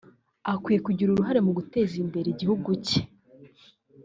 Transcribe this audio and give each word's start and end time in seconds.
akwiye 0.51 0.79
kugira 0.87 1.09
uruhare 1.11 1.39
mu 1.45 1.51
guteza 1.57 1.93
imbere 2.03 2.27
igihugu 2.31 2.69
cye 2.85 2.99